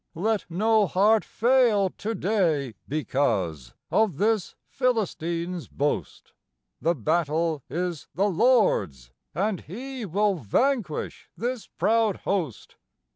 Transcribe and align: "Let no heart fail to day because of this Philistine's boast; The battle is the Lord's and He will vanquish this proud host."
"Let 0.15 0.45
no 0.49 0.87
heart 0.87 1.23
fail 1.23 1.91
to 1.91 2.15
day 2.15 2.73
because 2.87 3.75
of 3.91 4.17
this 4.17 4.55
Philistine's 4.67 5.67
boast; 5.67 6.33
The 6.81 6.95
battle 6.95 7.61
is 7.69 8.07
the 8.15 8.27
Lord's 8.27 9.11
and 9.35 9.59
He 9.61 10.07
will 10.07 10.37
vanquish 10.37 11.29
this 11.37 11.67
proud 11.67 12.15
host." 12.25 12.77